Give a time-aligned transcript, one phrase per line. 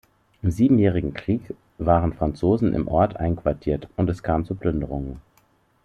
[0.41, 5.21] Im Siebenjährigen Krieg waren Franzosen im Ort einquartiert und es kam zu Plünderungen.